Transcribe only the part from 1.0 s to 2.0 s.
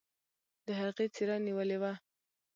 څيره نيولې وه.